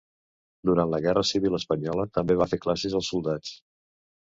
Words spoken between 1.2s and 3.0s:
civil espanyola també va fer classes